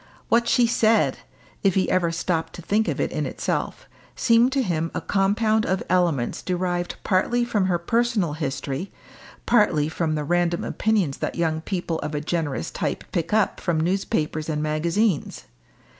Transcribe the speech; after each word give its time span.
What 0.29 0.47
she 0.47 0.65
said, 0.65 1.19
if 1.61 1.75
he 1.75 1.87
ever 1.91 2.11
stopped 2.11 2.53
to 2.53 2.63
think 2.63 2.87
of 2.87 2.99
it 2.99 3.11
in 3.11 3.27
itself, 3.27 3.87
seemed 4.15 4.51
to 4.53 4.63
him 4.63 4.89
a 4.95 4.99
compound 5.01 5.63
of 5.63 5.83
elements 5.91 6.41
derived 6.41 6.95
partly 7.03 7.45
from 7.45 7.67
her 7.67 7.77
personal 7.77 8.33
history, 8.33 8.91
partly 9.45 9.89
from 9.89 10.15
the 10.15 10.23
random 10.23 10.63
opinions 10.63 11.17
that 11.19 11.35
young 11.35 11.61
people 11.61 11.99
of 11.99 12.15
a 12.15 12.19
generous 12.19 12.71
type 12.71 13.03
pick 13.11 13.31
up 13.31 13.59
from 13.59 13.79
newspapers 13.79 14.49
and 14.49 14.63
magazines. 14.63 15.43